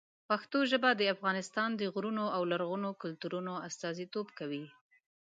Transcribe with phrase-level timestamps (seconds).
[0.29, 4.65] پښتو ژبه د افغانستان د غرونو او لرغونو کلتورونو استازیتوب کوي.